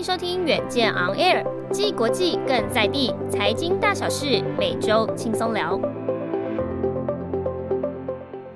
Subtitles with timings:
[0.00, 5.78] 迎收听远见 On Air，既国际更在地，财经大小事每周轻松聊。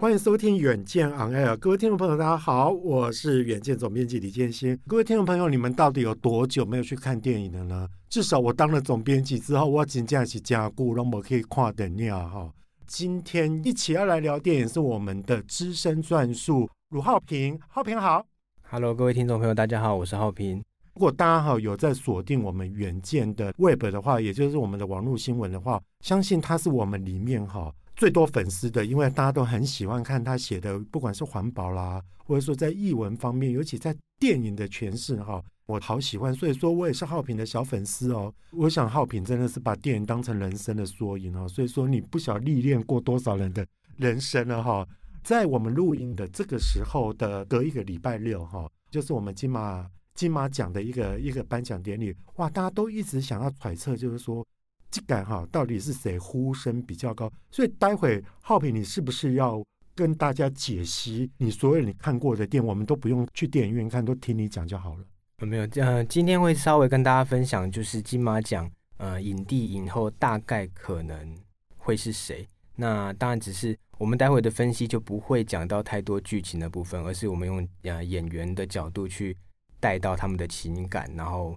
[0.01, 4.75] 欢迎收听远见 On Air，各位听众朋友，大家好，我是远见总编辑李建新。
[4.87, 7.87] 各位听众朋友，你们到底有多久没有去看电影了呢？
[8.09, 12.51] 至少我当了总编辑之后，我真正是加固，让我可以看电影哈。
[12.87, 18.25] 今天一起要来聊电影是我们的资深专属鲁浩平，浩平好
[18.71, 20.65] ，Hello，各位听众朋友，大家好，我是浩平。
[20.95, 36.33] 如果大家哈有在锁定我们远见的 Web 的话，也就是我们的网络新闻的话，相信他是我们里面哈最多粉丝的，因为大家都很喜欢看他写的，不管是环保啦，或者说在译文方面，尤其在电影的诠释哈，我好喜欢。
[36.33, 38.33] 所以说我也是浩平的小粉丝哦。
[38.53, 41.49] 我想浩平真的是把电影当成人生的缩影哦。
[41.49, 44.87] 所以说你不晓历练过多少人的人生了哈。
[45.25, 49.85] 在我们录音的这个时候的隔一个礼拜六哈，就是我们金马。
[50.15, 52.49] 金马奖的一个一个颁奖典礼，哇！
[52.49, 54.47] 大家都一直想要揣测，就是说，
[54.89, 57.31] 这个哈到底是谁呼声比较高？
[57.51, 59.61] 所以待会浩平，你是不是要
[59.93, 62.69] 跟大家解析你所有你看过的电影？
[62.69, 65.05] 我们都不用去电影院看，都听你讲就好了。
[65.39, 71.37] 没有，呃，今天会稍微跟大家分享，就是金马奖呃影帝影后大概可能
[71.77, 72.47] 会是谁？
[72.77, 79.37] 那当然只是我们待会的分析就不会讲到太多剧情的部分，而是我们用呃演员的角度去。
[79.85, 81.55] 带到他们的情感，然后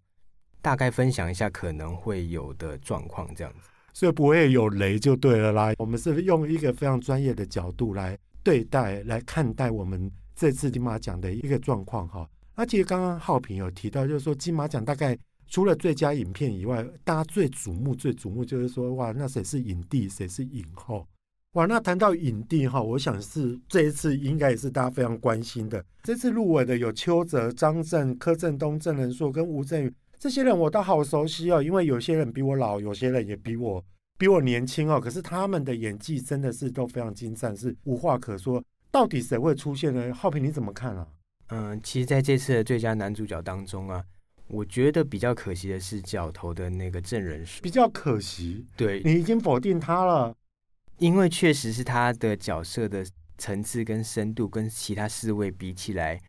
[0.62, 5.72] 大概分享一下可能会有的状况，这样子，所以不会有雷就对了啦。
[5.78, 12.30] 我们是用一个非常专业的角度来对待、来看待我们这次金马奖的一个状况哈。
[12.54, 15.18] 那其实刚刚浩平有提到，就是说金马奖大概
[15.48, 21.08] 除了最佳影片以外，大家最瞩目、最瞩目就是说，哇，那谁是影帝，谁是影后？
[21.58, 25.84] 哇，那谈到影帝哈，我想是这一次应该也是大家非常关心的。
[26.04, 31.60] 这次入围的有邱泽、张震、柯震东、郑仁硕跟吴镇宇这些人，我都好熟悉哦。
[31.60, 33.84] 因为有些人比我老，有些人也比我
[34.20, 35.02] 比我年轻哦。
[35.02, 38.64] 可是他们的演技真的是都非常精湛，是无话可说。
[38.92, 40.14] 到底谁会出现呢？
[40.14, 41.08] 浩平你怎么看啊？
[41.48, 44.04] 嗯，其实在这次的最佳男主角当中啊，
[44.48, 47.60] 我觉得比较可惜的是角头的那个郑人硕。
[47.64, 50.36] 比较可惜，对，你已经否定他了。
[51.00, 53.06] 因为确实是他的角色的
[53.38, 56.20] 层次跟深度跟其他四位比起来，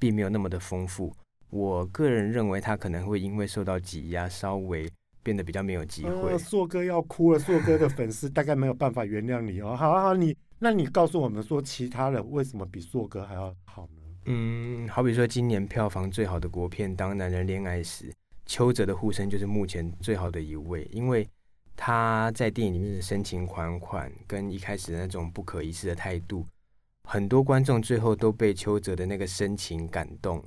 [0.00, 1.14] 并没有那么的丰富。
[1.50, 4.90] 我个人认为他可能会因为受到挤压，稍微
[5.22, 6.32] 变得比较没有机会。
[6.32, 9.76] 呃、硕哥要哭了，硕哥的粉丝大概没有办法原谅你哦。
[9.76, 14.02] 好好，你那你告诉我们说，其他人为什么比硕哥还要好呢？
[14.24, 18.10] 嗯，好比说今年票房最好的国片《当男人恋爱时》，
[18.44, 21.24] 邱泽的呼声就是目前最好的一位，因为。
[21.76, 26.46] 他在电影里面的深情款款，跟一开始的那种不可一世的态度，
[27.04, 30.42] 很多观众最后都被邱泽的那个深情感动。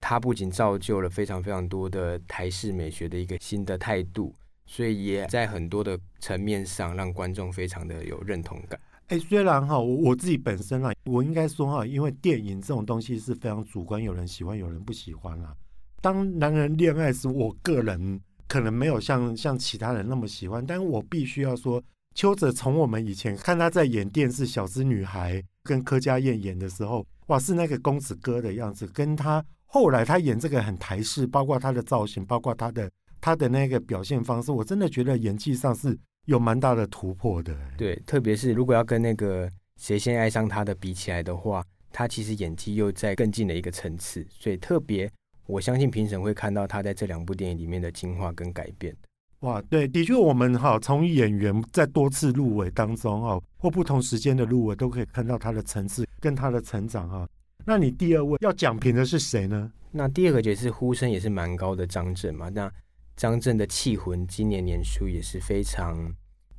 [0.00, 4.34] 他不仅造就了非常非常多的台式美学的一个新的态度，
[4.66, 8.78] 所以也在很多的层面上让观众非常的有认同感。
[9.06, 15.54] 哎，虽然哈，我我自己本身啊，我应该说哈，因为电影这种东西是非常主观，有人喜欢，有人不喜欢啦。
[16.00, 18.20] 当男人恋爱时，我个人。
[18.52, 21.82] 可能没有像像其他人那么喜欢，但我必须要说，
[22.14, 32.90] 邱泽从我们以前看他在演电视《小资女孩》跟柯佳嬿演的时候，哇，是那个公子哥的样子，跟他后来他演这个很台式，包括他的造型，包括他的
[33.22, 37.56] 他的那个表现方式，我真的觉得演技上是有蛮大的突破的。
[37.78, 45.10] 对，特别是如果要跟那个谁先爱上他的比起来的话，他其实演技又在更近的一个层次，所以特别。
[45.46, 48.94] 我相信评审会看到他在这两部电影里面的进化跟改变。
[49.40, 57.28] 哇，对，的确，我们哈从演员在多次入围当中哈，或不同时间的入围，都可以看到他的层次跟他的成长哈。
[57.64, 59.72] 那你第二位要讲评的是谁呢？
[59.90, 62.48] 那第二个也是呼声也是蛮高的张震嘛。
[62.48, 62.72] 那
[63.16, 65.96] 张震的《缉魂》今年年初也是非常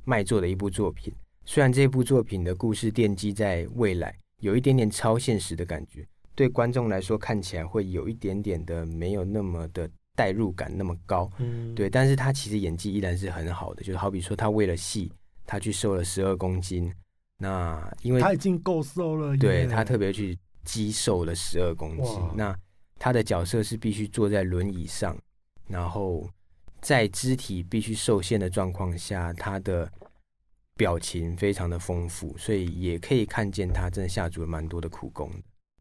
[0.04, 1.12] 卖座的一部作品。
[1.46, 6.06] 虽然这部作品的故事奠基在未来，有一点点超现实的感觉。
[6.34, 11.88] 对观众来说，看起来会有一点点的没有那么的代入感那么高，嗯，对。
[11.88, 15.12] 但是他其实演技依然是很好的，就是好比说他为了戏，
[15.46, 16.92] 他去瘦了十二公斤，
[17.38, 22.20] 那因为他已经够瘦了，对他特别去肌瘦了十二公斤。
[22.34, 22.56] 那
[22.98, 25.16] 他的角色是必须坐在轮椅上，
[25.68, 26.28] 然后
[26.80, 29.90] 在肢体必须受限的状况下，他的
[30.76, 35.30] 表情非常的丰富，所以也可以看见他真的下足了蛮多的苦功。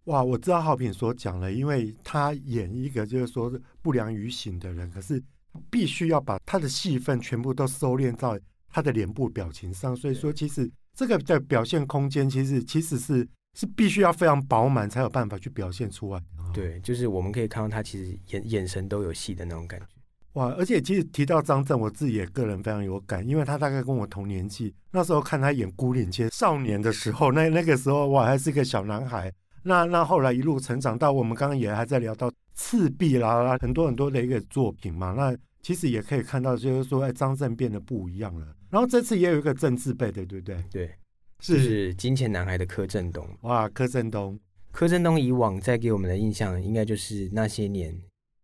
[0.05, 3.51] 哇，我知道浩平所讲了，因为他演一个就是说
[3.81, 5.21] 不良于行的人，可是
[5.69, 8.38] 必须要把他的戏份全部都收敛到
[8.69, 13.25] 他的脸部表情上，所以说其实这个的表现空间其实其实是
[13.57, 16.21] 是必须要非常饱满才有办法去表现出来。
[16.53, 19.85] 对，就是我们可以看到他其实眼眼神都有戏的那种感觉。
[20.33, 29.31] 哇，而且其实提到张震，我自己也个人非常有感，因为他大概跟我同年纪，那时候看他演《孤岭街少年》的时候，那那个时候我还是一个小男孩。
[29.63, 35.13] 那那后来一路成长到我们刚刚也还在聊到赤壁啦，很多很多的一个作品嘛。
[35.13, 38.56] 那其实也可以看到，就是说，哎，张震变得不一样了。
[38.69, 40.63] 然后这次也有一个政治辈的，对不对？
[40.69, 40.92] 对，
[41.39, 43.25] 是，是金钱男孩的柯震东。
[43.44, 44.38] 哇，柯震东，
[44.71, 47.98] 柯震东以往在给我们的印象，应该就是那些年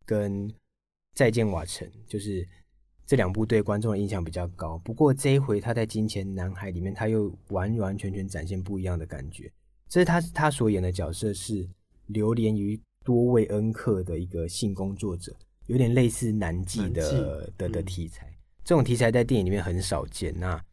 [0.06, 0.50] 跟
[1.14, 2.48] 再见瓦城，就是
[3.06, 4.78] 这两部对观众的印象比较高。
[4.78, 9.52] 不过这一回他在金钱男孩里面，他又完完全全展现不一样的感觉。
[9.90, 11.68] 这是他他所演的角色是
[12.06, 18.32] 流连于多位恩客的一个性工作者，有点类似男妓的的的题材。
[18.64, 20.64] 这种题材在电影里面很少见，那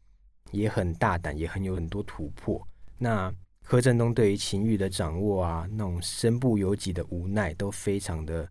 [0.50, 2.62] 也很大胆，也很有很多突破。
[2.98, 3.32] 那
[3.62, 8.46] 柯震东对于情欲的掌握啊，那种身不由己的无奈，都非常的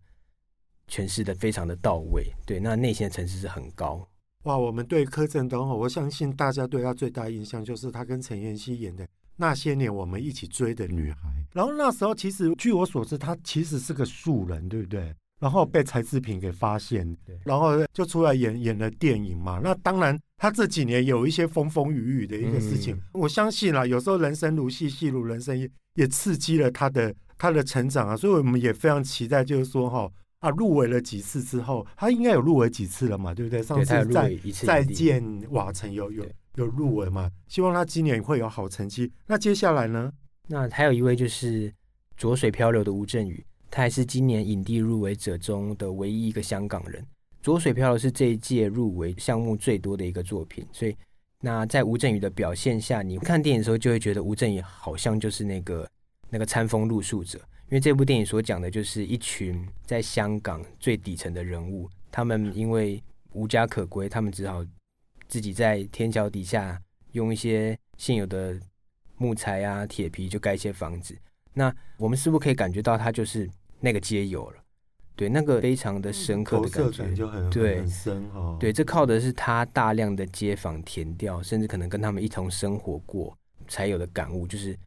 [0.90, 2.24] 诠释的非常的到位。
[2.44, 4.06] 对，那内心的层次是很高。
[4.42, 9.06] 哇，我们对柯震东，我相信大家对他最大印象就是他跟陈妍希演的。
[9.36, 11.18] 那些年我们一起追的女孩，
[11.52, 15.14] 然后那时候其实据我所知，她其实是个素人，对不对？
[15.38, 19.60] 然后被柴智屏给发现，然后就出来演演了电影嘛。
[19.62, 28.16] 那当然，他这几年有一些风风雨雨的一个事情，嗯、我相信啦，有时候人生如戏，戏如人生，也也刺激了他的他的成长啊。
[28.16, 33.62] 所以我们也非常期待，就是说哈啊，入围了几次之后，他应该有入围几次了嘛，对不对？
[33.62, 34.32] 上次再
[34.64, 36.24] 再见瓦城有有。
[36.56, 37.30] 有入围嘛？
[37.48, 39.12] 希望他今年会有好成绩。
[39.26, 40.12] 那接下来呢？
[40.48, 41.70] 那还有一位就是
[42.16, 47.02] 《浊水漂流》的吴镇宇，他还是今年影帝入围者中的唯一一个香港人。
[47.42, 50.96] 《浊水漂流》是这一届入围项目最多的一个作品，所以
[51.40, 55.88] 那在吴镇宇的表现下，你看电影的时候就会觉得吴镇宇好像就是那个
[56.30, 64.64] 那个餐风露宿者，因为这部电影所讲的就是一群在香港最底层的人物，他们因为无家可归，他们只好。
[65.28, 66.80] 自己在天桥底下
[67.12, 68.58] 用一些现有的
[69.16, 71.16] 木材啊、铁皮就盖一些房子。
[71.52, 73.48] 那我们是不是可以感觉到他就是
[73.80, 74.56] 那个街友了？
[75.14, 78.56] 对，那个非常的深刻的感觉，感就很对很深哦。
[78.60, 83.36] 对，这靠的是他大量的街访填掉，甚至可能跟他们一同生活过
[83.66, 84.78] 才有的感悟，就是。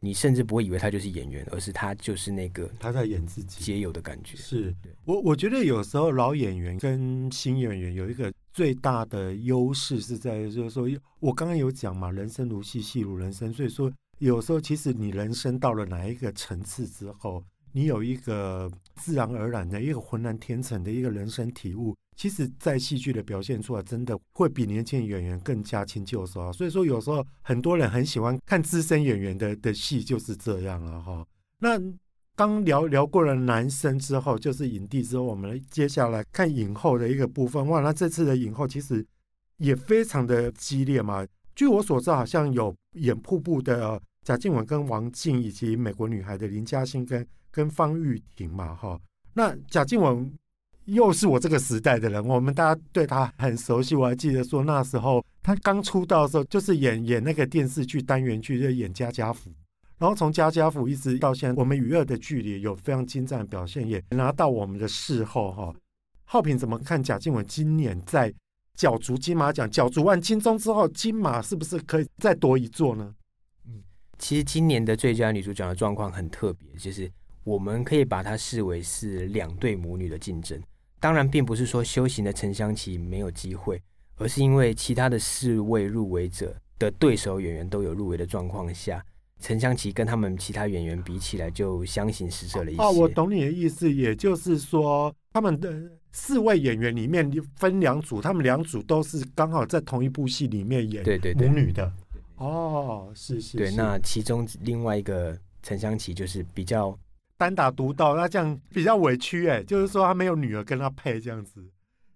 [0.00, 4.36] 你甚至不会以为他就是演员，而是他就是那个他在演自己皆有的感觉。
[4.36, 4.74] 是
[5.04, 13.52] 我我觉得有时候老演员跟新演员有一个最大的优势是在，就是说我刚刚有讲嘛，人生如戏，戏如人生。
[13.52, 17.42] 所以说有时候其实你人生到了哪一个层次之后，
[17.72, 21.96] 你有一个自然而然的一个浑然天成的一个人生体悟。
[22.18, 26.52] 其实，在戏剧的表现出来，真的会比年轻演员更加轻就熟啊。
[26.52, 31.24] 所以说，有时候很多人很喜欢看资深演员的的戏，就是这样了哈。
[31.60, 31.80] 那
[32.34, 37.64] 刚聊聊过了男生之后，就是影帝之后，我们接下来看影后的一个部分。
[37.68, 39.06] 哇，那这次的影后其实
[39.58, 41.24] 也非常的激烈嘛。
[41.54, 49.00] 据我所知，好像有演《瀑布》的贾静雯跟王静，以及《美国女孩》的林嘉欣跟跟方玉婷嘛哈。
[49.34, 50.28] 那贾静雯。
[50.88, 53.94] 又是我这个时代的人，我们大家对他很熟悉。
[53.94, 59.50] 我还记得说那时候他刚出道的时候，就是演演那个电视剧单元剧，就演家家福。
[59.98, 65.74] 然后从家家福一直到现在，我们与恶的距离有非常精湛的表现，也拿到我们的视后哈。
[66.24, 68.32] 浩平怎么看贾静雯今年在
[68.74, 73.14] 角逐金马奖，角逐完金钟之后，金马是不是可以再夺一座呢？
[73.66, 73.82] 嗯，
[74.18, 77.10] 其实今年的最佳女主角的状况很特别，就是
[77.44, 80.58] 我们可以把它视为是两对母女的竞争。
[81.00, 83.80] 当然，并不是说修行的陈香琪没有机会，
[84.16, 89.04] 而是因为其他的四位入围者的对手演员都有入围的状况下，
[89.40, 92.82] 陈香琪跟他们其他演员比起来就相形失色了一些。
[92.82, 95.72] 哦，我懂你的意思，也就是说，他们的
[96.10, 101.04] 四位演员里面分两组，他们两组都是刚好在同一部戏里面演
[101.36, 101.92] 母女的。
[102.38, 103.56] 哦，是是。
[103.56, 106.98] 对，那其中另外一个陈香琪就是比较。
[107.38, 111.64] 单打独斗，那这样比较委屈哎，就是说他没有女儿跟他配这样子，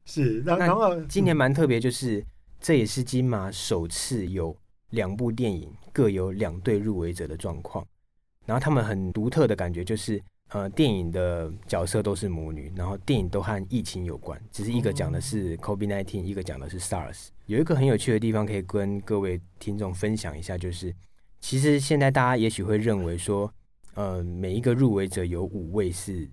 [0.05, 0.41] 是。
[0.41, 2.27] 然后今年蛮特别，就是、嗯、
[2.61, 4.55] 这也是金马首次有
[4.91, 7.87] 两部电影各有两对入围者的状况。
[8.45, 17.29] 然后他们很独特的感觉就是，呃，电影的角色都是母女，然后电影都和疫情有关，只是一个讲的是 COVID-19，一个讲的是 SARS。
[17.47, 20.93] 有一个很有趣的地方可以跟各位听众分享一下，就是
[21.39, 23.49] 其实现在大家也许会认为说，
[23.95, 26.29] 呃，每一个入围者有五位是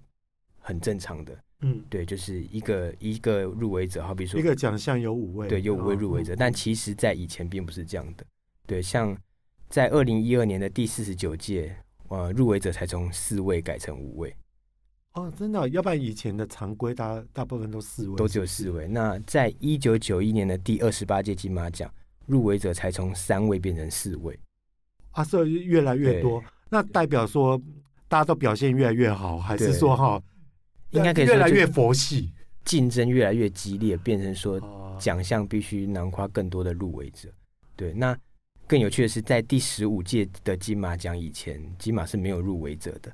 [0.58, 8.26] 很正常的，嗯，对，就是一个一个入围者，好比说一个奖项有五位，对，有五位入围者，但其实在以前并不是这样的，
[8.66, 9.18] 对，像
[9.70, 11.76] 在二零一二年的第四十九届。
[12.12, 14.36] 呃，入围者才从四位改成五位，
[15.14, 18.88] 哦，真的，要不然以前的常规大大部分都四位，都只有四位。
[18.88, 21.88] 那在一九九一年的第二十八届金马奖，
[22.26, 24.40] 入围者才从三位变成四位，
[25.12, 26.44] 啊，所以越来越多。
[26.70, 27.60] 那代表说
[28.08, 30.22] 大家都表现越来越好，还是说哈，
[30.92, 32.32] 应该可以越来越佛系，
[32.66, 34.60] 竞争越来越激烈，变成说
[35.00, 37.30] 奖项必须囊括更多的入围者。
[37.76, 38.18] 对，那。
[38.68, 43.12] 更有趣的是，在第十五届的金马奖以前，金马是没有入围者的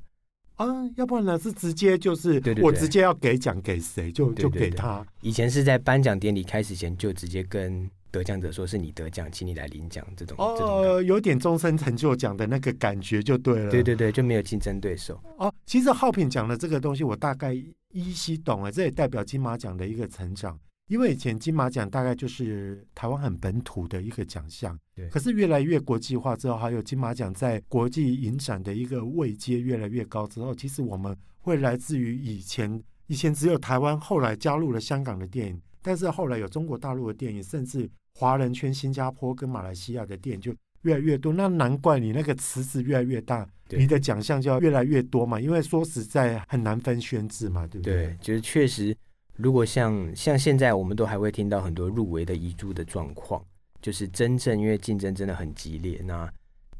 [0.56, 5.02] 啊，要不然呢是直接就是我直接要给奖给谁就就给他。
[5.22, 10.36] 以前是在颁奖典礼开始前就直接跟得奖者说是你得奖，请你来领奖这种。
[10.38, 13.70] 哦，有点终身成就奖的那个感觉就对了。
[13.70, 15.20] 对对对，就没有竞争对手。
[15.38, 17.52] 哦，其实浩品讲的这个东西，我大概
[17.92, 20.58] 依稀懂了，这也代表金马奖的一个成长。
[20.88, 25.08] 因为以前金马奖大概就是台湾很本土的一个奖项，对。
[25.08, 37.88] 可是越来越国际化之后，还有金马奖在国际影展的一个位阶越来越高之后，其实我们会来自于以前以前只有台湾，后来加入了香港的电影，但是后来有中国大陆的电影，甚至
[38.18, 40.52] 华人圈新加坡跟马来西亚的电影就
[40.82, 41.32] 越来越多。
[41.32, 45.40] 那难怪你那个池子越来越大，你的奖项就要越来越多嘛。
[45.40, 47.94] 因为说实在很难分宣制嘛，对不对？
[47.94, 48.96] 对，就是确实。
[49.36, 53.44] 如果像像现在，我们都还会听到很多入围的遗珠的状况，
[53.80, 56.00] 就是真正因为竞争真的很激烈。
[56.02, 56.28] 那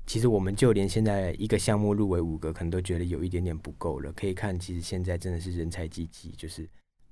[0.07, 4.11] 其实我们就连现在一个项目入围五个，可能都觉得有一点点不够了。
[4.15, 6.67] 可以看，其实现在真的是人才济济，就是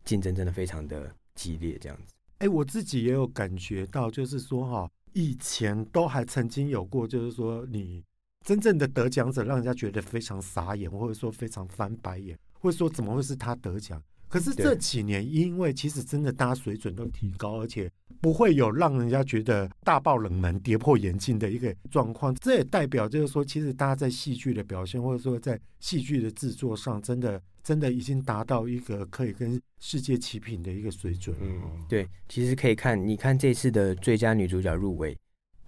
[0.05, 2.13] 竞争真的非常的激烈，这样子。
[2.39, 8.03] 哎，我自己也有感觉到，就是说哈，以前都还曾经有过，就是说你
[8.45, 14.03] 真正的得奖者，让人家觉得非常傻眼，或者说非常翻白眼，或者说怎么会是他得奖？
[14.29, 17.89] 可是这几年，因为其实真的大家水准都提高，而且
[18.21, 22.35] 不会有让人家觉得大爆冷门、跌破眼镜的一个状况。
[22.35, 31.35] 这也代表就是说，其实大家在戏剧的表现，或者说在戏剧的制作上，真的真的已经达到一个可以跟世界齐平的一个水准。
[31.41, 35.17] 嗯，对，其实可以看，你看这次的最佳女主角入围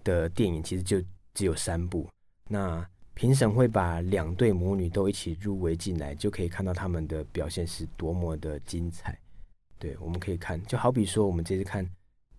[0.03, 2.07] 的电影，其实就只有三部。
[2.47, 9.19] 那评审会把两对母女都一起入围进来，就可以看到他们的表现是多么的精彩。
[9.79, 11.87] 对，我们可以看，就好比说我们这次看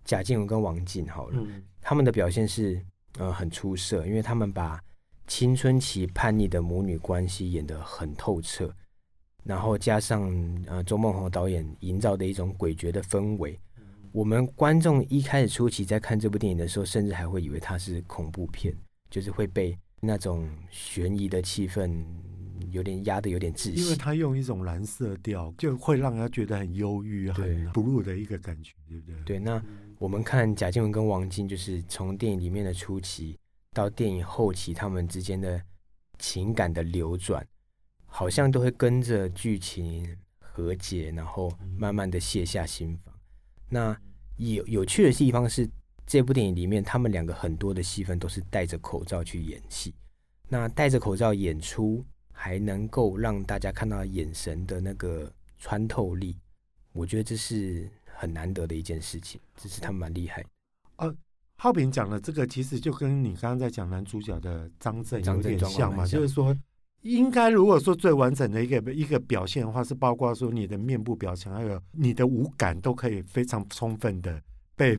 [0.04, 2.80] 贾静雯跟王静好了，嗯、他们的表现是
[3.18, 4.80] 呃很出色，因为他们把
[5.26, 8.72] 青春期叛逆的母女关系演得很透彻，
[9.48, 10.30] 然后加上
[10.66, 18.72] 呃周梦宏导演营造的一种诡谲的氛围，嗯、我们观众一开始初期在看这部电影的时候，甚至还会以为它是恐怖片，
[19.10, 19.76] 就是会被。
[20.00, 22.04] 那种悬疑的气氛
[22.70, 29.16] 有点压得有点窒息，因为他用一种蓝色调，就会让人家觉得很忧郁、很 blue 的一个感觉，对不对？
[29.24, 29.38] 对。
[29.40, 29.60] 那
[29.98, 33.36] 我们看贾静雯跟王晶，就是从电影里面的初期
[33.72, 35.60] 到电影后期，他们之间的
[36.20, 37.44] 情感的流转，
[38.08, 43.14] 好像都会跟着剧情和解，然后慢慢的卸下心防。
[43.68, 43.96] 那
[44.38, 45.70] 有有趣的地方是。
[46.10, 49.94] 这部电影里面，他们两个很多的戏份都是戴着口罩去演戏。
[50.48, 56.34] 那戴着口罩演出，还能够让大家看到眼神的那个穿透力，
[56.94, 59.38] 我觉得这是很难得的一件事情。
[59.54, 60.42] 这是他们蛮厉害。
[60.96, 61.14] 呃，
[61.56, 66.56] 浩平讲的这个，其实就跟你刚刚在讲男主角的张震有点像嘛，就是说，
[67.02, 74.40] 应该如果说最完整的一个一个表现的话，是包括说你的面部表情，还有你的五感都可以非常充分的
[74.76, 74.98] 被。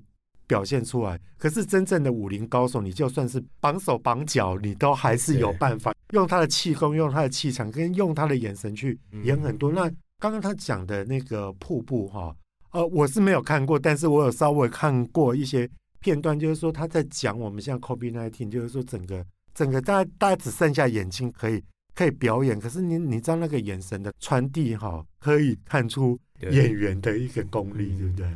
[0.50, 9.72] 表现出来，可是真正的武林高手，你就算是绑手绑脚，你都还是有办法用他的气功、用他的气场跟用他的眼神去演很多。
[9.72, 9.82] 嗯、那
[10.18, 12.36] 刚刚他讲的那个瀑布哈，
[12.72, 21.64] 呃，我是没有看过，但是我有稍微看过一些片段，就是说他在讲我们现在 COVID-19，就是说整个整个大家大家只剩下眼睛可以
[21.96, 28.28] 可以表演，可是你你知道那个眼神的传递哈，可以看出演员的一个功力，对不对？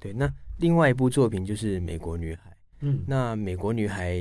[0.00, 0.32] 对，那。
[0.58, 2.50] 另外一部作品就是《美国女孩》。
[2.80, 4.14] 嗯，那《美国女孩》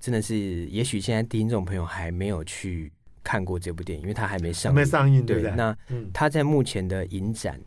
[0.00, 2.90] 真的是，也许现在听众朋友还没有去
[3.22, 4.74] 看过这部电影，因为它还没上映。
[4.74, 5.52] 没上映，对，对。
[5.52, 5.76] 那
[6.12, 7.60] 它在目前的影展，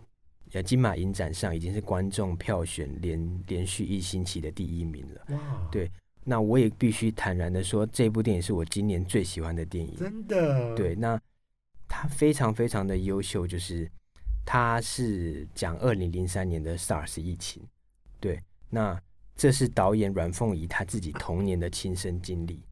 [0.51, 5.37] 呃，金马影展上已经是观众票选连连续一星期的第一名了。
[5.37, 5.69] 哇！
[5.71, 5.89] 对，
[6.23, 9.95] 那我也必须坦然的说，这部电影是我今年最喜欢的电影。
[9.95, 10.75] 真的？
[10.75, 11.19] 对，那。
[11.95, 13.87] 他非常非常的优秀，就是
[14.43, 17.61] 他是讲二零零三年的 SARS 疫情，
[18.19, 18.99] 对，那
[19.35, 22.63] 这是导演阮凤仪他自己童年的亲身经历。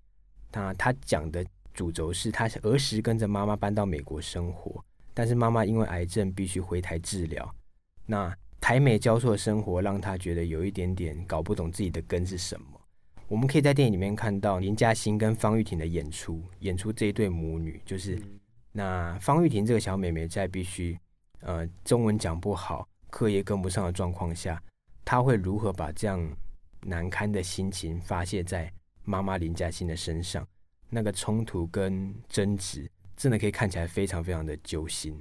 [0.52, 7.56] 那他讲的主轴是他儿时跟着妈妈搬到美国生活，但是妈妈因为癌症必须回台治疗。
[8.08, 12.71] 那台美交错的生活让他觉得有一点点搞不懂自己的根是什么。
[13.32, 18.22] 我们可以在电影里面看到林嘉欣跟方玉婷的演出，演出这一对母女，就是
[18.74, 21.00] 那方玉婷这个小妹妹在必须
[21.40, 24.62] 呃中文讲不好、课业跟不上的状况下，
[25.06, 26.22] 她会如何把这样
[26.82, 28.70] 难堪的心情发泄在
[29.06, 30.46] 妈妈林嘉欣的身上？
[30.90, 35.18] 那个冲突跟争执，真的可以看起来非常非常的揪心。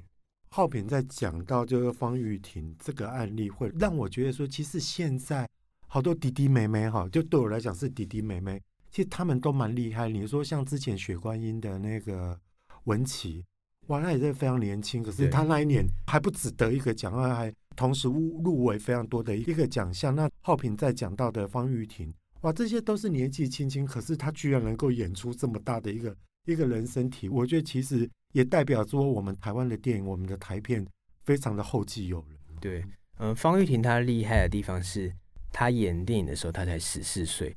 [0.48, 5.48] 浩平在讲到就是方玉婷这个案例，会让我觉得说，其实现在。
[5.92, 10.08] 好多弟弟妹妹哈，就对我来讲是弟弟妹妹，其实他们都蛮厉害。
[10.08, 12.38] 你说像之前雪观音的那个
[12.84, 13.44] 文琪，
[13.88, 20.14] 哇，他也是非常年轻，可是他那一年还不只得一个奖，还同时入入围非常多的一个奖项。
[20.14, 26.16] 那浩平在讲到的方玉婷，哇，这些都是年纪轻轻，可是他居然能够演出这么大的一个
[26.46, 30.86] 一个人生体，我觉得其实也代表说我们台湾的电影，我们的台片
[31.24, 32.38] 非常的后继有人。
[32.60, 32.84] 对，
[33.18, 35.12] 嗯，方玉婷她厉害的地方是。
[35.52, 37.54] 他演电影的时候，他才十四岁。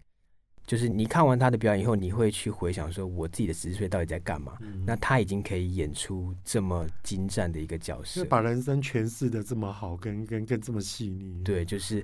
[0.66, 4.58] 就是你看完他的表演以后，你会去回想说，我自己的十四岁到底在干嘛？
[4.62, 4.82] 嗯。
[4.88, 11.44] 那他已经可以演出这么精湛的一个角色，把人生诠释的这么好，跟跟跟这么细腻。
[11.44, 12.02] 对，就是，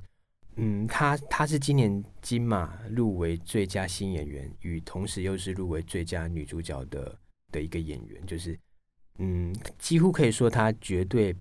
[0.58, 7.17] 嗯，他他是今年金马入围最佳新演员，与同时又是入围最佳女主角的
[7.53, 8.60] 的一个演员，就是，
[9.19, 11.34] 嗯，几乎可以说他绝对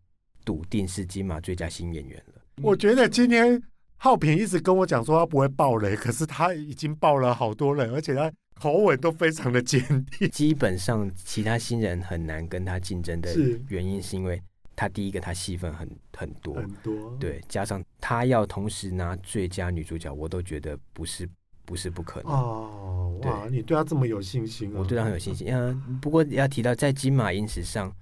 [0.45, 2.41] 笃定是金马最佳新演员了。
[2.63, 3.61] 我觉得今天。
[3.99, 10.31] 浩平一直跟我讲说他不会爆雷，可是他已经爆了好多人，而且他口吻都非常的坚定。
[10.31, 13.35] 基本上其他新人很难跟他竞争的
[13.69, 14.41] 原因，是因为
[14.77, 21.29] 他第一个他戏份很很多很多，对，加上他要同时拿最佳女主角，我都觉得不是
[21.65, 23.21] 不是不可能哦。
[23.25, 24.79] 哇，你对他这么有信心啊？
[24.79, 25.49] 我对他很有信心。
[25.51, 27.93] 嗯，不过要提到在金马影史上。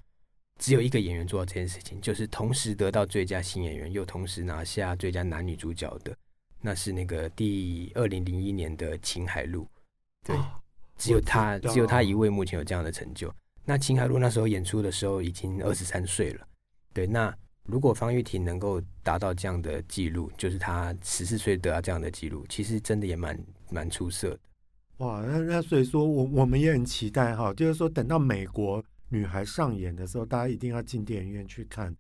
[0.59, 6.16] 只有一个演员做到这件事情，就是同时得到最佳新演员，又同时拿下最佳男女主角的，
[6.62, 9.69] 那是那个第二零零一年的秦海璐。
[10.25, 10.47] 对，哦、
[10.97, 13.31] 只有他，只有他一位目前有这样的成就。
[13.66, 16.47] 那秦海璐那时候演出的时候已经二十三岁了。
[16.95, 17.33] 对，那
[17.64, 23.38] 如果方玉婷能够达到这样的记录，就是她十四岁得到这样的记录，其实真的也蛮
[23.71, 24.38] 蛮出色的。
[24.99, 28.83] 哇，那那所以说我我们也很期待哈，就是说等到美国。
[29.09, 31.95] 女孩上演的时候，大家一定要进电影院去看，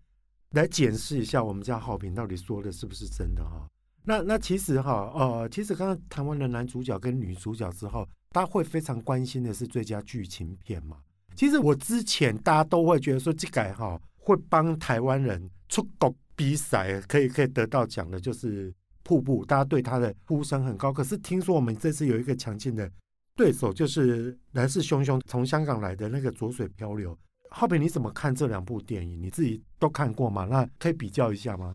[0.50, 3.68] 来检视一下我们家浩平到底说的是不是真的哈。
[4.04, 10.98] 那那其实哈，呃，其实刚刚谈完了男主角跟女主角之后，大家会非常关心的是最佳剧情片嘛。
[11.34, 20.92] 其实我之前大家都会觉得说，这个哈会帮台湾人出国比赛，可以可以得到奖的，就是瀑布，大家对他的呼声很高。
[20.92, 22.90] 可是听说我们这次有一个强劲的。
[23.36, 27.14] 对手就是来势汹汹，从香港来的那个《浊水漂流》。
[27.50, 29.22] 浩平，你怎么看这两部电影？
[29.22, 30.46] 你自己都看过吗？
[30.46, 31.74] 那可以比较一下吗？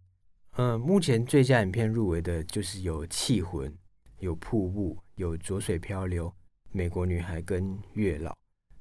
[0.58, 3.71] 嗯，目前最佳影片入围的就是有《气魂》、
[4.19, 6.28] 有《瀑布》、有《浊水漂流》、
[6.71, 8.32] 《美国女孩》跟《月老》。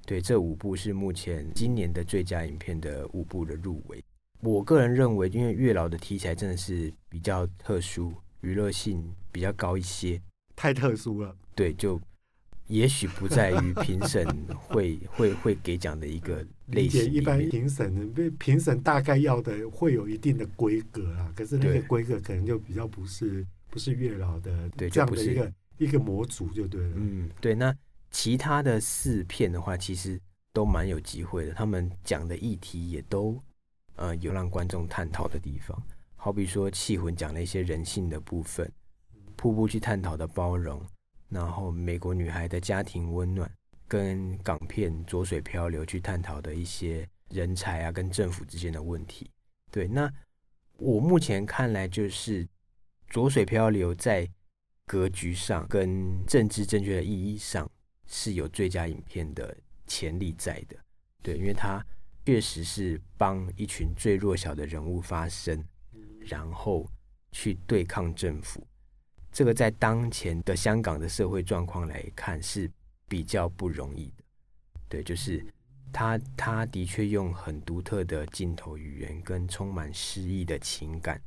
[0.07, 4.03] 对，这五部是目前今年的最佳影片的五部的入围。
[4.41, 10.21] 我个人认为，因为《月老》的题材真的是比较特殊，娱乐性比较高一些。
[10.57, 11.37] 太特殊了。
[11.55, 12.01] 对，就。
[12.71, 17.13] 也许不在于评审会 会会给奖的一个类型。
[17.13, 26.93] 一般评审被评审大概要的会有一定的规格啊，可是那个规格可能就比较不是不是月老的对这样的一个一个模组就对了。
[26.95, 27.57] 嗯，对。
[27.57, 27.75] 那
[28.13, 30.21] 其他的四片的话，其实
[30.53, 31.53] 都蛮有机会的。
[31.53, 33.37] 他们讲的议题也都
[33.97, 35.77] 呃有让观众探讨的地方，
[36.15, 38.65] 好比说《气魂》讲了一些人性的部分，
[39.35, 40.81] 《瀑布》去探讨的包容。
[41.31, 43.51] 然后，美国女孩的家庭温暖，
[43.87, 49.31] 跟港片《浊水漂流》去探讨的一些人才啊，跟政府之间的问题。
[49.71, 50.13] 对，那
[50.77, 52.45] 我目前看来，就是
[53.09, 54.29] 《浊水漂流》在
[54.87, 57.71] 格局上跟政治正确的意义上
[58.09, 60.77] 是有最佳影片的潜力在的。
[61.23, 61.85] 对，因为它
[62.27, 65.65] 确实是帮一群最弱小的人物发声，
[66.21, 66.89] 然后
[67.31, 68.67] 去对抗政府。
[69.33, 72.71] 这个在当前的香港的社会状况来看是
[73.09, 74.25] 比较不容易的，
[74.89, 75.45] 对，就是
[75.93, 81.21] 他他的确用很独特的镜头语言跟充满诗意的情感，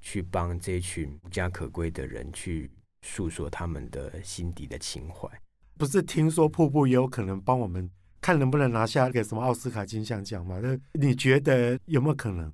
[0.00, 2.70] 去帮这群无家可归的人去
[3.02, 5.28] 诉说他们的心底的情怀。
[5.76, 7.90] 不是听说瀑布也有可能帮我们
[8.20, 10.60] 看能不能拿下一个什么奥斯卡金像奖嘛？
[10.62, 12.52] 那你觉得有没有可能？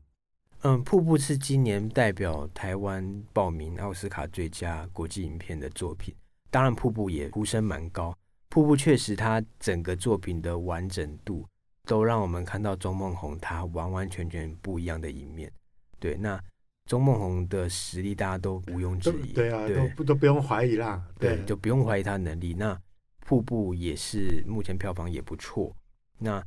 [0.62, 6.14] 嗯，瀑布是今年代表台湾报名奥斯卡最佳国际影片的作品。
[6.50, 8.14] 当然，瀑布也呼声蛮高。
[8.50, 11.46] 瀑布确实，它整个作品的完整度
[11.86, 15.50] 都让我们看到钟孟宏他完完全全不一样的一面。
[15.98, 16.38] 对，那
[16.84, 19.32] 钟孟宏的实力大家都毋庸置疑。
[19.32, 21.02] 对啊，对都不都不用怀疑啦。
[21.18, 22.52] 对，对就不用怀疑他能力。
[22.52, 22.78] 那
[23.20, 25.74] 瀑布也是目前票房也不错，
[26.18, 26.44] 那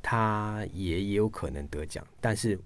[0.00, 2.56] 他也也有可能得奖，但是。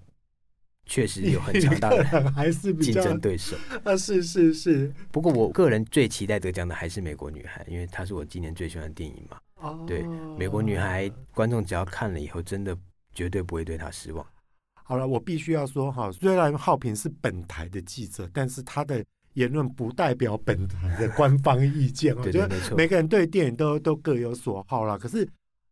[0.91, 2.03] 确实有很强大的
[2.35, 4.93] 还是竞争对手啊，是是是。
[5.09, 9.37] 不过我个人最期待得奖的还是《美国女孩》，因为她是我今年最喜欢的电影嘛。
[9.61, 10.03] 哦，对，
[10.37, 12.77] 《美国女孩》观众只要看了以后，真的
[13.13, 14.25] 绝对不会对她失望。
[14.83, 19.01] 好了，我必须要说哈，虽然浩平是本台的记者，但是他的
[19.35, 22.13] 言论不代表本台的官方意见。
[22.19, 24.97] 我觉得每个人对电影都都各有所好啦。
[24.97, 25.25] 可是，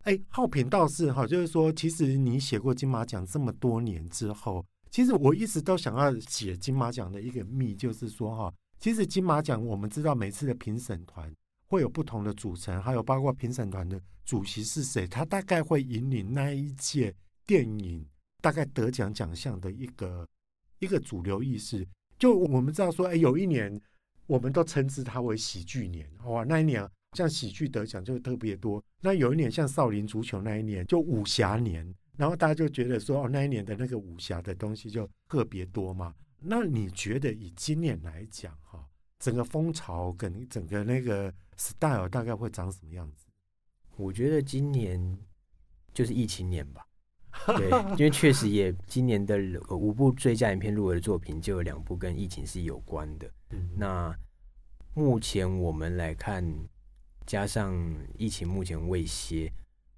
[0.04, 4.64] 哎，浩平倒是哈，就是说，其实你写过金马奖这么多年之后。
[4.92, 11.32] 其实我一直都想要写金马奖的一个秘，就是说哈，其实金马奖我们知道每次的评审团
[11.68, 17.14] 会有不同的组成，还有包括评审团的主席是谁，他大概会引领那一届
[17.46, 18.04] 电影
[18.42, 20.28] 大概得奖奖项的一个
[20.80, 21.88] 一个主流意识。
[22.18, 23.80] 就我们知道说，哎，有一年
[24.26, 28.84] 我们都称之它为喜剧年，哇，那一年像喜剧得奖就特别多。
[29.02, 31.96] 那有一年像少林足球那一年就武侠年。
[32.20, 36.14] 然后大家就觉得说，哦，那一年的那个武侠的东西就特别多嘛。
[36.38, 38.86] 那你觉得以今年来讲，哈，
[39.20, 43.26] 整个风潮跟整个那个 style 大概会长什么样子？
[43.96, 45.18] 我觉得今年
[45.94, 46.86] 就是疫情年吧。
[47.56, 49.38] 对，因为确实也今年的
[49.70, 53.32] 五部最佳影片入围的作品就有两部跟疫情是有关的。
[53.52, 53.70] 嗯。
[53.78, 54.14] 那
[54.94, 56.44] 目前我们来看，
[57.26, 57.74] 加上
[58.18, 59.50] 疫情目前未歇，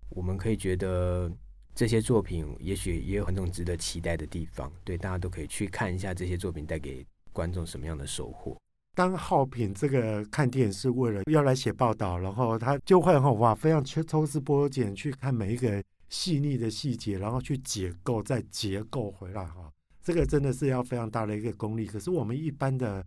[0.10, 1.32] 我们可以觉得。
[1.74, 8.58] 这些作品也许也有很多值得期待的地方，对，大家都可以去看一下这些作品带给观众什么样的收获。
[8.94, 19.72] 当浩平这个看电影是为了要来写报道，然后他就会很哇，非常去抽丝剥茧去看每一个细腻的细节，然后去解构再结构回来哈，
[20.04, 21.86] 这个真的是要非常大的一个功力。
[21.86, 23.04] 可是我们一般的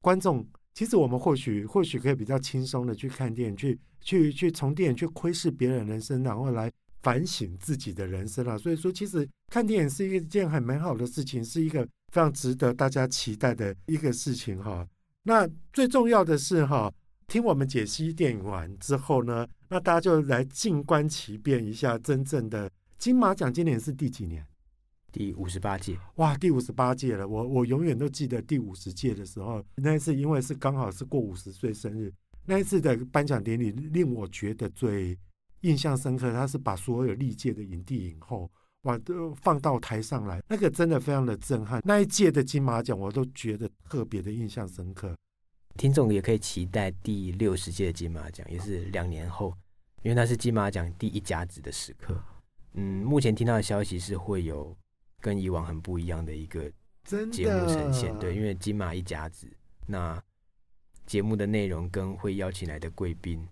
[0.00, 6.72] 观众，其实我们或许或许可以比较轻松的去看电影，去去去从电影去窥视别人人生，然后来。
[7.02, 14.86] 反省自己的人生啊，所以说其实看电影是一件很美好的事情，是一个非常值得大家期待的一个事情哈。
[15.24, 16.92] 那最重要的是哈，
[17.26, 24.46] 听我们解析电影完之后呢，那大家就来静观其变一下，真正的金马奖今年是第几年？
[25.10, 25.98] 第五十八届。
[26.16, 27.26] 哇，第五十八届了！
[27.26, 32.12] 我我永远都记得第五十届的时候，那一次因为是刚好是过五十岁生日，
[32.46, 35.18] 那一次的颁奖典礼令我觉得最。
[35.62, 38.48] 印象深刻，他是把所有历届的影帝影后
[38.82, 41.80] 哇都放到台上来，那个真的非常的震撼。
[41.84, 45.16] 那一届的金马奖，我都觉得特别的印象深刻。
[45.76, 49.54] 听众也可以期待第六十届的金马奖，也是两年后，
[50.02, 52.20] 因为那是金马奖第一甲子的时刻。
[52.74, 54.76] 嗯，目前听到的消息是会有
[55.20, 56.70] 跟以往很不一样的一个
[57.30, 58.18] 节目呈现。
[58.18, 59.46] 对，因为金马一甲子，
[59.86, 60.22] 那
[61.06, 63.46] 节目的内容跟会邀请来的贵宾。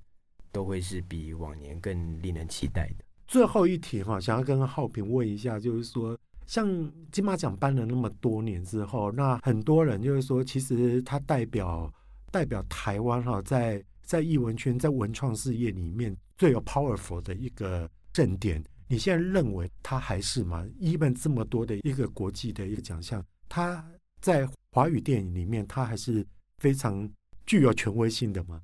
[0.53, 3.05] 都会是比往年更令人期待的。
[3.27, 6.69] 最后一题哈，想要跟浩平问一下，就是说，像
[7.13, 11.93] 金马奖颁了那么多年之后，那很多人就是说，其实它代表
[12.33, 18.63] 代表台湾哈，在在艺文圈、在文创事业里面最有 powerful 的一个盛典。
[18.89, 23.85] 你现在认为它还是吗？even 这么多的一个国际的一个奖项，它
[24.21, 26.27] 在华语电影里面，它还是
[26.59, 27.09] 非常
[27.47, 28.61] 具有权威性的吗？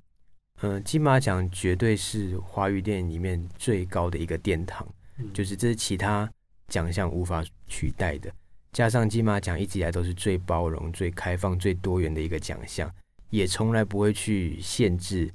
[0.61, 6.27] 嗯，金马奖绝对是华语电影里面最高的一个殿堂，嗯、就是这是其他
[6.67, 8.33] 奖项无法取代的。
[8.73, 12.91] 加上金马奖一直以来都是最包容、最开放、最多元的一个奖项，
[13.29, 15.31] 也从来不会去限制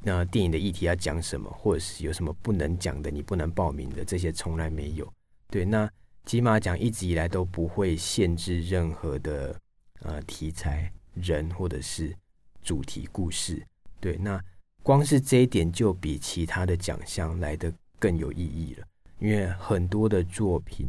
[0.00, 5.10] 那电影的议题要讲什么，或者是有什么不能讲的、你不能报名的，这些从来没有。
[5.48, 5.90] 对，那
[6.24, 9.56] 金马奖一直以来都不会限制任何的
[10.00, 12.14] 呃题材、人或者是
[12.62, 13.62] 主题故事。
[14.02, 14.42] 对，那
[14.82, 18.86] 光是这一点就比其他的奖项来得更有意义了，
[19.20, 20.88] 因为很多的作品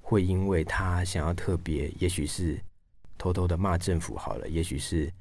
[0.00, 2.56] 会因为他想要特别，也许是
[3.18, 5.12] 偷偷的骂政府好了，也许是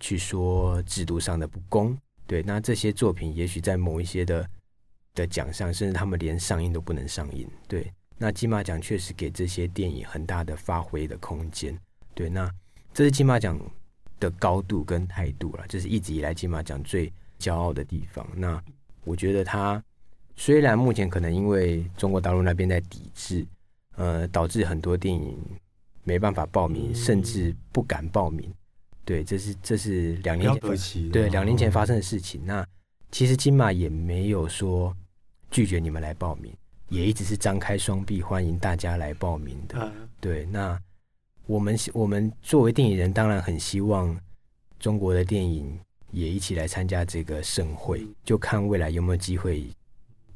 [0.00, 1.96] 去说制度上的不公。
[2.26, 4.46] 对，那这些作品也许在某一些的
[5.14, 7.48] 的奖项，甚至他们连上映都不能上映。
[7.66, 11.74] 对，那金马奖确实给这些电影很大的发挥的空间。
[12.12, 12.52] 对，那
[12.92, 13.58] 这是金马奖
[14.22, 18.24] 的高度跟态度了，这是一直以来金马奖最骄傲的地方。
[18.36, 18.62] 那
[19.02, 19.82] 我觉得他
[20.36, 23.44] 虽然目前可能因为中国大陆那边在抵制，
[23.96, 25.36] 呃，导致很多电影
[26.04, 28.48] 没办法报名，甚至不敢报名。
[29.04, 32.40] 对，这是这是两年前对两年前发生的事情。
[32.46, 32.64] 那
[33.10, 34.96] 其实金马也没有说
[35.50, 36.54] 拒绝你们来报名，
[36.88, 39.92] 也一直是张开双臂欢迎大家来报名的。
[40.20, 40.80] 对，那
[41.46, 44.18] 我们我们作为电影人，当然很希望
[44.78, 45.78] 中国的电影
[46.10, 49.64] 也一起来参加这个盛会，就看未来有没有机会。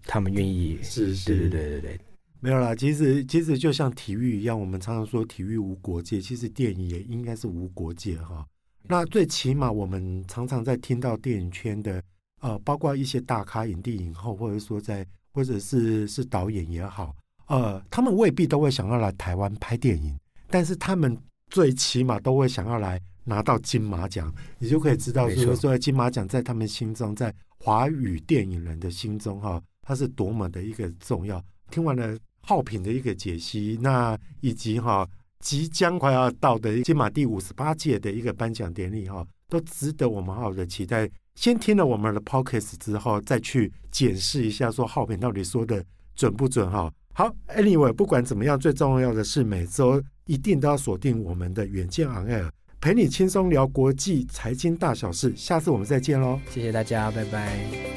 [0.08, 2.00] 他们愿意是是，对对对对对，
[2.38, 2.74] 没有啦。
[2.74, 8.46] 其实其实就像体育一样，我们常常说体育无国界，其实电影也应该是无国界哈。
[8.84, 12.00] 那最起码我们常常在听到电影圈的
[12.40, 17.12] 呃，包括一些大咖、影帝、影后，或者说在或者是是导演也好，
[17.48, 20.16] 呃，他们未必都会想要来台湾拍电影，
[20.48, 21.16] 但是他们
[21.50, 24.32] 最起码都会想要来拿到金马奖。
[24.58, 29.62] 你就可以知道，就是说金马奖在他们心中，在华语电影人的心中哈。
[29.88, 31.40] 它是多么的一个重要！
[31.70, 41.08] 听完了浩平的一个解析，那以及哈即将快要到的金马第五十八届的一个颁奖典礼哈，都值得我们好好的期待。
[41.36, 45.84] 先听了我们的 p o c k e t 之后，再去检视一下，说浩平到底说的
[46.16, 46.92] 准不准哈？
[47.14, 55.32] 好，Anyway，不管怎么样，最重要的是每周一定都要锁定我们的远见 On Air，陪你轻松聊国际财经大小事。
[55.34, 56.38] 下次我们再见喽！
[56.50, 57.95] 谢谢大家，拜拜。